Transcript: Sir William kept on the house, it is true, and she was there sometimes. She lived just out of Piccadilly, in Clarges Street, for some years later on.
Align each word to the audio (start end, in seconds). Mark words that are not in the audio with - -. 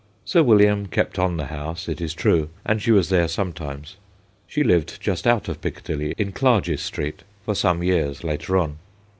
Sir 0.25 0.41
William 0.41 0.87
kept 0.87 1.19
on 1.19 1.37
the 1.37 1.45
house, 1.45 1.87
it 1.87 2.01
is 2.01 2.15
true, 2.15 2.49
and 2.65 2.81
she 2.81 2.89
was 2.91 3.09
there 3.09 3.27
sometimes. 3.27 3.97
She 4.47 4.63
lived 4.63 4.99
just 4.99 5.27
out 5.27 5.47
of 5.47 5.61
Piccadilly, 5.61 6.15
in 6.17 6.31
Clarges 6.31 6.81
Street, 6.81 7.23
for 7.45 7.53
some 7.53 7.83
years 7.83 8.23
later 8.23 8.57
on. 8.57 8.79